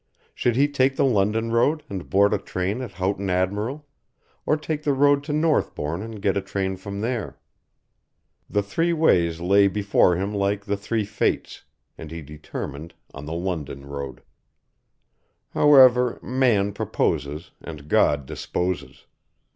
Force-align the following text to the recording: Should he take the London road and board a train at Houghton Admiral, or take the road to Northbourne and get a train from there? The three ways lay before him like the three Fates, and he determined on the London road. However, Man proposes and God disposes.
Should 0.33 0.55
he 0.55 0.67
take 0.67 0.95
the 0.95 1.05
London 1.05 1.51
road 1.51 1.83
and 1.87 2.09
board 2.09 2.33
a 2.33 2.39
train 2.39 2.81
at 2.81 2.93
Houghton 2.93 3.29
Admiral, 3.29 3.85
or 4.47 4.57
take 4.57 4.81
the 4.81 4.93
road 4.95 5.23
to 5.25 5.31
Northbourne 5.31 6.01
and 6.01 6.23
get 6.23 6.35
a 6.35 6.41
train 6.41 6.75
from 6.75 7.01
there? 7.01 7.37
The 8.49 8.63
three 8.63 8.93
ways 8.93 9.41
lay 9.41 9.67
before 9.67 10.15
him 10.15 10.33
like 10.33 10.65
the 10.65 10.75
three 10.75 11.05
Fates, 11.05 11.65
and 11.99 12.09
he 12.09 12.23
determined 12.23 12.95
on 13.13 13.27
the 13.27 13.33
London 13.33 13.85
road. 13.85 14.23
However, 15.49 16.17
Man 16.23 16.73
proposes 16.73 17.51
and 17.63 17.87
God 17.87 18.25
disposes. 18.25 19.05